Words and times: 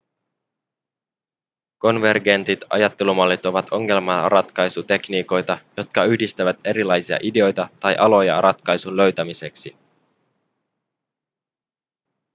konvergentit 1.77 2.59
ajattelumallit 2.69 3.45
ovat 3.45 3.71
ongelmanratkaisutekniikoita 3.71 5.57
jotka 5.77 6.03
yhdistävät 6.03 6.57
erilaisia 6.65 7.17
ideoita 7.23 7.69
tai 7.79 7.95
aloja 7.97 8.41
ratkaisun 8.41 8.97
löytämiseksi 8.97 9.75